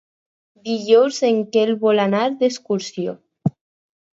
Dijous 0.69 1.19
en 1.29 1.37
Quel 1.55 1.73
vol 1.83 2.01
anar 2.07 2.25
d'excursió. 2.41 3.17